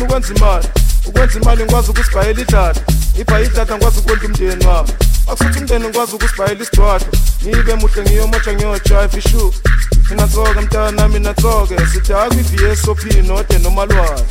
ngifuna 0.00 0.04
ukwenza 0.04 0.34
imali. 0.34 0.68
Ukwenza 1.06 1.38
imali 1.38 1.64
ngikwazi 1.64 1.90
ukusibhayela 1.90 2.40
idatha. 2.40 2.80
Ibhayi 3.20 3.46
idatha 3.46 3.74
ngikwazi 3.76 3.98
ukondla 3.98 4.26
umndeni 4.28 4.66
wami. 4.66 4.92
Akusuthi 5.28 5.58
umndeni 5.58 5.84
ngikwazi 5.84 6.14
ukusibhayela 6.14 6.62
isidwadlo 6.62 7.08
ngibe 7.46 7.74
muhle 7.74 8.02
ngiyomotsha 8.02 8.52
ngiyojive 8.52 9.18
ishu 9.18 9.54
mina 10.10 10.26
tsoke 10.26 10.60
mntana 10.60 11.08
mina 11.08 11.34
tsoke 11.34 11.76
sidakwa 11.92 12.36
i-vsop 12.36 13.04
node 13.24 13.58
nomalwane 13.58 14.22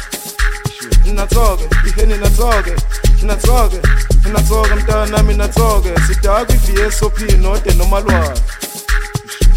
mina 1.06 1.26
tsoke 1.28 1.66
iheni 1.88 2.18
natsoke 2.18 2.74
mina 3.22 3.36
tsoke 3.36 3.80
mina 4.26 4.42
tsoke 4.42 4.76
mntana 4.76 5.24
mina 5.24 5.48
tsoke 5.48 5.90
sidakwa 6.08 6.56
i-vsop 6.56 7.20
node 7.20 7.74
nomalwane 7.74 8.40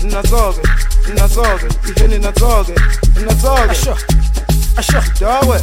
mina 0.02 0.22
tsoke 0.22 0.62
mina 1.09 1.28
tsoke 1.28 1.66
iheni 1.90 2.18
natsoke 2.18 2.74
mina 3.16 3.34
tsoke 3.34 3.70
asho 3.70 3.97
asho 4.76 5.02
dawe 5.20 5.60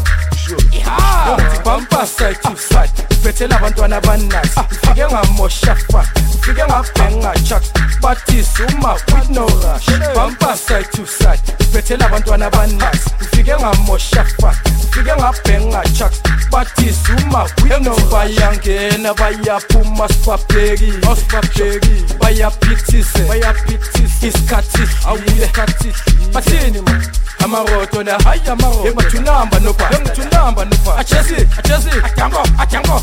Ah, 0.89 1.37
pampasa 1.63 2.31
itifat 2.31 2.89
Vete 3.23 3.47
labantu 3.47 3.83
abanasi 3.83 4.59
Fike 4.81 5.05
ngamosha 5.11 5.75
fat 5.91 6.07
ngifike 6.49 6.65
ngabhenga 6.65 7.33
chak 7.43 7.63
bathisi 8.01 8.63
uma 8.63 8.93
with 8.93 9.29
no 9.29 9.45
rush. 9.45 9.85
Bumper 10.15 10.55
side 10.55 10.91
to 10.91 11.05
side 11.05 11.39
phethela 11.71 12.05
abantwana 12.05 12.45
abanasi 12.47 13.09
ngifike 13.21 13.55
ngamosha 13.59 14.25
fa 14.41 14.55
ngifike 14.77 15.15
ngabhenga 15.15 15.83
chak 15.97 16.11
bathisi 16.51 17.11
uma 17.27 17.43
with 17.43 17.79
no 17.81 17.95
bayangena 18.11 19.13
bayaphuma 19.13 20.07
sibabheki 20.07 20.93
awusibabheki 21.05 22.05
bayaphithise. 22.19 23.19
Bayaphithise. 23.27 24.27
Isikhathi 24.27 24.83
awuyisikhathi 25.07 25.93
bathini 26.33 26.81
ma? 26.81 27.01
Amaroto 27.43 28.03
na? 28.03 28.17
Hayi 28.19 28.41
amaroto. 28.47 28.87
Engathunamba 28.87 29.59
nobha 29.59 29.89
engathunamba 29.91 30.65
nobha 30.65 30.97
achesi 30.97 31.35
achesi 31.57 31.89
ajango 32.03 32.43
ajango 32.59 33.01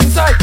inside 0.00 0.36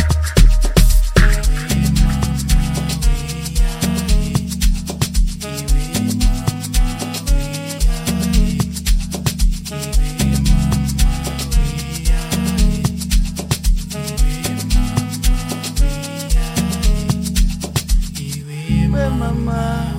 Where 18.91 19.09
mama? 19.09 19.93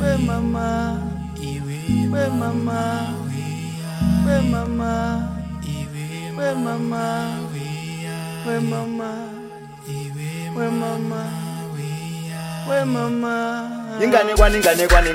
Where 0.00 0.18
mama? 0.18 1.00
Where 2.10 2.30
mama? 2.30 3.14
Where 4.24 4.42
mama? 4.42 4.92
Where 6.36 6.54
mama? 6.54 7.40
Where 8.44 8.60
mama? 8.60 9.10
Where 10.54 10.70
mama? 10.70 11.22
Where 12.68 12.84
mama? 12.86 13.70
inganekwane 14.02 14.56
inganekwane 14.58 15.10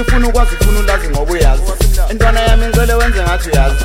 ifuna 0.00 0.28
ukwazi 0.28 0.54
ifuna 0.60 0.80
ulazi 0.80 1.08
ngoba 1.08 1.32
uyazi. 1.32 1.62
Intwana 2.10 2.40
yami 2.40 2.66
ngicele 2.66 2.94
wenze 2.94 3.22
ngathi 3.22 3.50
uyazi. 3.50 3.76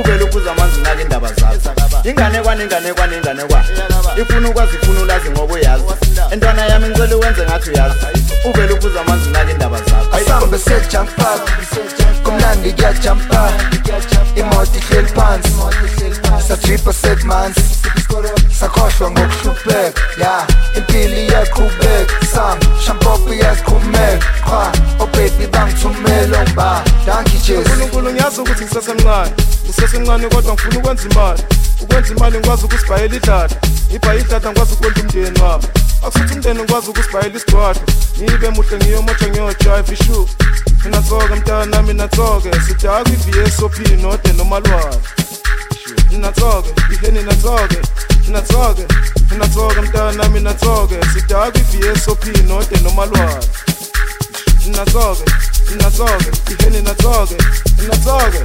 Uvele 0.00 0.24
uphuza 0.24 0.52
amanzi 0.52 0.80
unake 0.80 1.02
indaba 1.02 1.28
zakho 1.28 2.08
inganekwane 2.08 2.64
inganekwane 2.64 3.16
inganekwane 3.16 3.66
ifuna 4.22 4.48
ukwazi 4.48 4.76
ifuna 4.82 5.00
ulazi 5.00 5.30
ngoba 5.30 5.54
uyazi. 5.54 5.84
Intwana 6.32 6.66
yami 6.66 6.88
ngicele 6.88 7.14
wenze 7.14 7.42
ngathi 7.42 7.70
uyazi. 7.70 7.96
Uvele 8.44 8.72
uphuza 8.72 9.00
amanzi 9.00 9.28
unake 9.28 9.50
indaba 9.52 9.78
zakho 9.78 10.16
asambe 10.16 10.58
sejampa 10.58 11.38
kumnandi 12.24 12.72
kuyajampa 12.72 13.52
imoto 14.36 14.78
ihleli 14.78 15.08
phansi. 15.08 15.52
Sajipa 16.48 16.92
segmansi 16.92 17.62
sakhohlwa 18.60 19.10
ngokuhlupheka. 19.10 20.00
Ya 20.20 20.46
impilo 20.76 21.16
iyaqhubeka 21.16 22.26
sam 22.34 22.58
shampopo 22.86 23.34
iyasiqhumeka 23.34 24.26
qha 24.44 24.72
obebi 24.98 25.46
bangithumela 25.62 26.42
ngiba 26.42 26.84
danki 27.06 27.38
jes 27.38 27.58
unkulunkulu 27.58 28.10
ngiyazi 28.12 28.40
ukuthi 28.40 28.64
ngisesemncane. 28.64 29.32
Ngisesemncane 29.64 30.28
kodwa 30.28 30.52
ngifuna 30.54 30.78
ukwenza 30.78 31.08
imali. 31.08 31.42
Ukwenza 31.82 32.14
imali 32.14 32.38
ngikwazi 32.38 32.64
ukusibhayela 32.64 33.16
idlada 33.16 33.56
ngibhaye 33.90 34.20
idlada 34.20 34.50
ngikwazi 34.50 34.72
ukondla 34.74 35.02
umndeni 35.02 35.40
wami. 35.40 35.64
Akusuthi 36.06 36.34
umndeni 36.34 36.62
ngikwazi 36.62 36.90
ukusibhayela 36.90 37.36
isidwadlo 37.36 37.82
ngibe 38.22 38.48
muhle 38.50 38.76
ngiyomotsha 38.76 39.28
ngiyojive 39.28 39.92
ishu 39.92 40.28
nginatsoke 40.80 41.34
mntanami 41.34 41.94
natsoke 41.94 42.50
sithi 42.66 42.86
akwi-vsop 42.86 43.78
node 44.02 44.32
nomalwane 44.32 44.96
natsoke 46.18 46.70
iheni 46.92 47.22
natsoke 47.22 47.78
natsoke 48.28 48.86
natsoke 49.38 49.80
mntanami 49.80 50.40
natsoke 50.40 50.96
sithi 51.12 51.34
akwi-vsop 51.34 52.24
node 52.48 52.76
nomalwane 52.84 53.46
na 54.66 54.84
zoge, 54.84 55.24
na 55.80 55.90
zoge, 55.90 56.30
ihene 56.50 56.80
na 56.82 56.94
zoge, 57.02 57.36
na 57.88 57.94
zoge. 58.04 58.42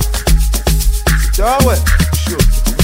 Dawe, 1.37 1.77
shoot. 2.23 2.76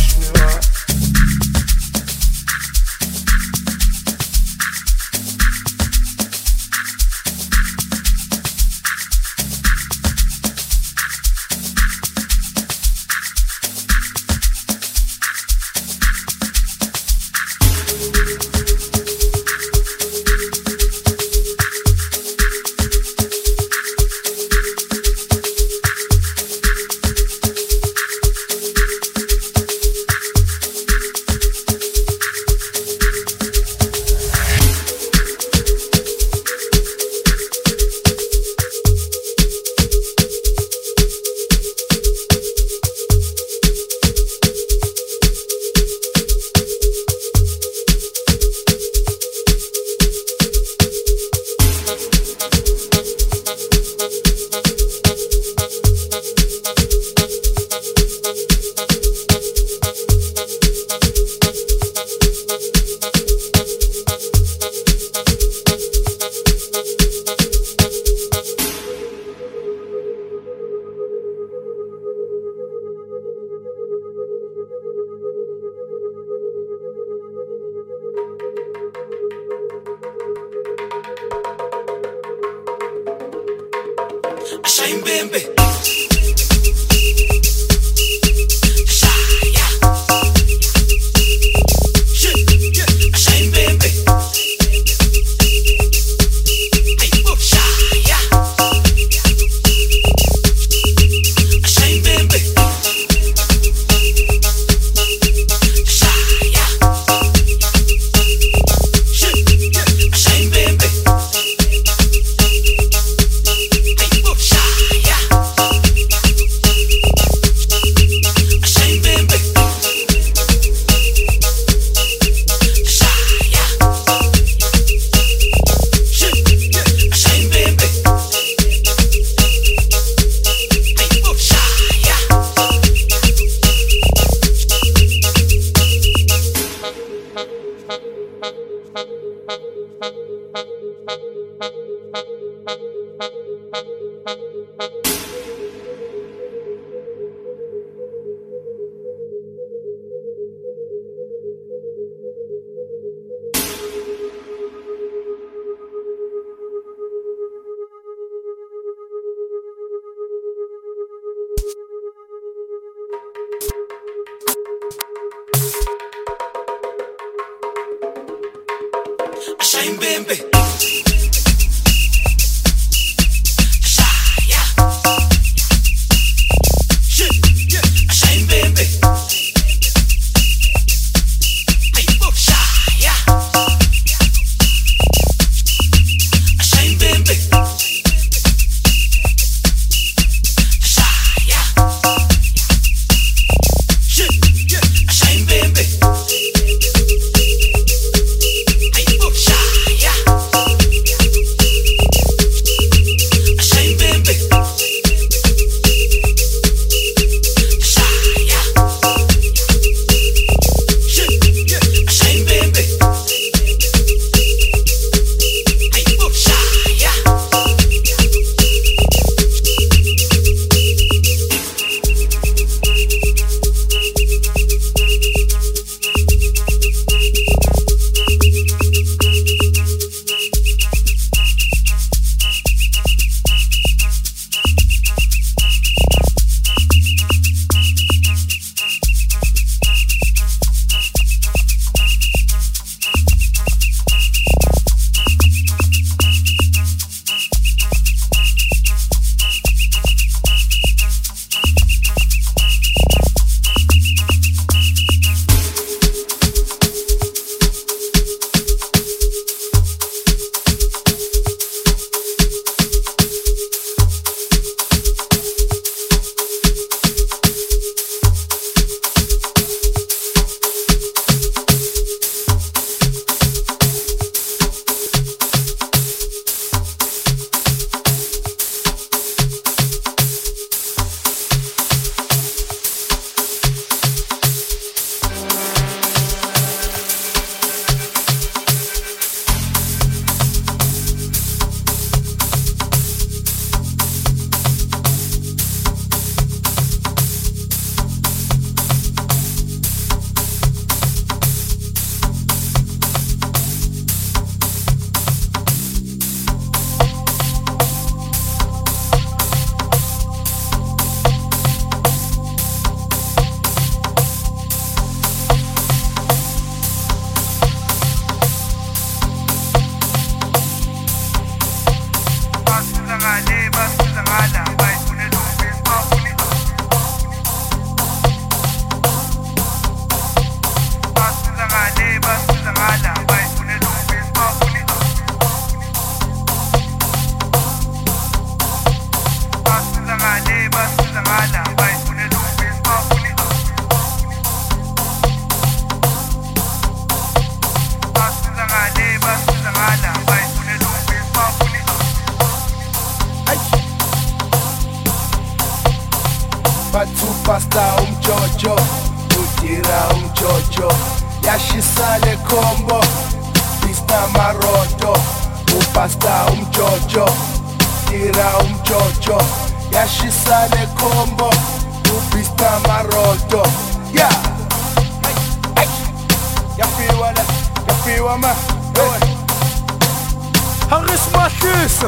angisibahlise 380.93 382.07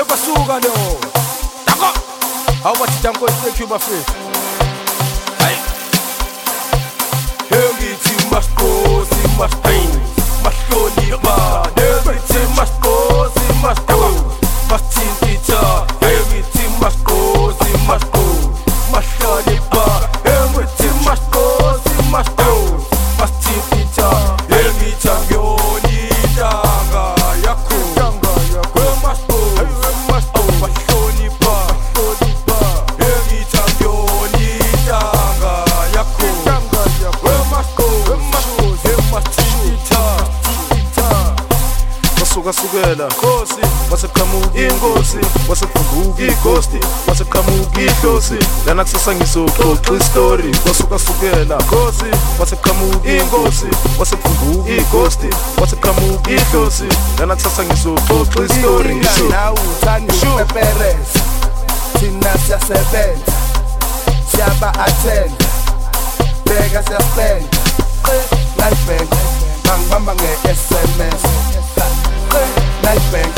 ebasuka 0.00 0.60
leyo 0.60 0.96
dako 1.66 1.90
awubathithankosi 2.64 3.34
thank 3.42 3.60
you 3.60 3.66
bafethu 3.66 4.12
hayi 5.38 5.56
hengithi 7.50 8.14
masiqosi 8.30 9.22
masiqini 9.38 10.00
masihloni 10.44 11.06
bani 11.24 11.71
kosi 42.96 43.60
wasakamugi 43.90 44.62
ngosi 44.72 45.16
wasakamugi 45.48 46.32
kosti 46.42 46.78
wasakamugi 47.08 47.90
kosi 48.02 48.34
lana 48.66 48.84
kusasa 48.84 49.14
ngizoxoxa 49.14 49.94
istori 50.00 50.56
wasukasukela 50.66 51.56
kosi 51.56 52.04
wasakamugi 52.40 53.22
ngosi 53.24 53.66
wasakamugi 53.98 54.80
kosti 54.92 55.26
wasakamugi 55.60 56.36
kosi 56.52 56.84
lana 57.18 57.34
kusasa 57.36 57.64
ngizoxoxa 57.64 58.44
istori 58.44 58.94
nawe 59.30 59.58
uthanda 59.70 60.14
isipepereza 60.14 61.20
thina 61.98 62.38
siyasebenza 62.46 63.32
siyaba-athenda 64.30 65.46
life 66.46 66.82
siyaspenda 66.86 67.58
nayibheka 68.58 69.16
ngangibamba 69.64 70.14
nge-sms 70.14 71.22
nalibhenk 72.82 73.34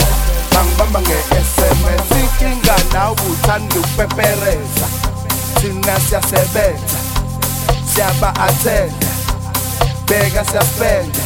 bangibamba 0.54 1.00
nge-sms 1.00 2.10
inkinga 2.20 2.76
nawe 2.92 3.16
uthanda 3.30 3.76
ukupepereza 3.80 4.86
thina 5.60 5.94
siyasebenza 6.08 6.98
siyaba-athenda 7.94 9.06
beka 10.08 10.44
siyasipenda 10.44 11.22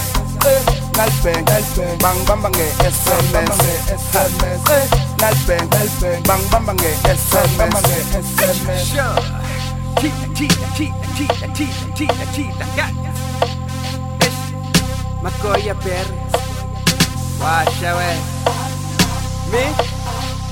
nalibhenk 0.97 1.49
bangibamba 2.03 2.49
nge-sms 2.51 3.59
nalibhenk 5.21 5.75
bangibamba 6.29 6.73
nge-sms 6.75 8.19
Makoya 15.23 15.75
Perez 15.75 16.48
Washa 17.41 17.91
we 17.99 18.11
Me? 19.53 19.65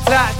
Tat 0.04 0.34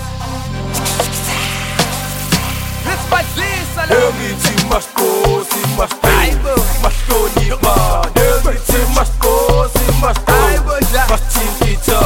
Respadlisa 2.86 3.82
engithi 3.90 4.54
masikosi 4.70 5.60
masikosi 5.78 6.64
mahlonipha 6.82 7.76
engithi 8.26 8.80
masikosi 8.94 9.84
masikosi 10.00 10.98
masithintitha 11.10 12.00
engithi 12.00 12.05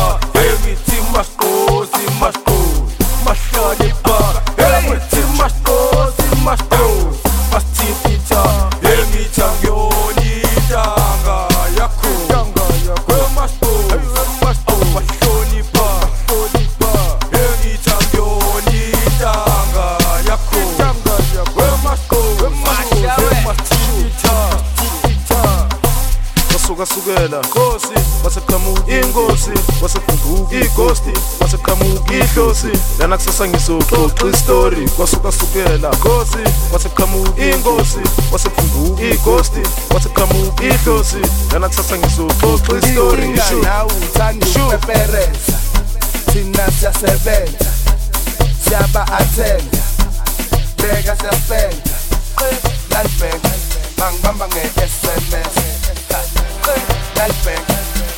wasukasukela 26.80 27.40
khosi 27.52 27.94
waseqhamuka 28.24 28.92
inkosi. 28.92 29.50
Waseqhamuka 29.82 30.56
ighosti 30.56 31.12
waseqhamuka 31.40 32.14
ihlosi 32.14 32.72
lana 32.98 33.16
kusasa 33.16 33.48
ngizoxoxa 33.48 34.26
istori 34.32 34.88
kwasukasukela. 34.96 35.90
Khosi 35.90 36.38
waseqhamuka 36.72 37.44
inkosi. 37.44 38.00
Waseqhamuka 38.32 39.02
ighosti 39.02 39.60
waseqhamuka 39.94 40.64
ihlosi 40.64 41.20
lana 41.52 41.68
kusasa 41.68 41.98
ngizoxoxa 41.98 42.78
istori 42.78 43.28
nawe 43.62 43.92
uthanda 44.02 44.46
ukupepereza 44.46 45.58
thina 46.32 46.70
siyasebenza. 46.80 47.70
Siyaba-athenda 48.64 49.82
beka 50.76 51.16
siyasipenda 51.16 51.94
nalibhenk 52.90 53.42
bangibamba 53.98 54.46
nge-sms 54.48 55.70
nalibhenk 57.16 57.66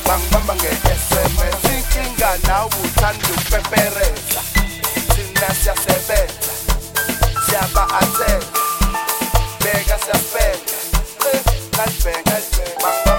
bangibamba 0.07 0.53
nge-sms 0.55 1.63
inkinga 1.75 2.29
nawe 2.47 2.69
uthanda 2.83 3.27
ukupepereza 3.35 4.41
thina 5.15 5.47
siyasebenza 5.63 6.51
siyaba-athenda 7.45 8.59
beka 9.63 9.95
siyasipenda 10.03 10.73
nalibhenk 11.77 12.25
bangibamba 12.27 13.12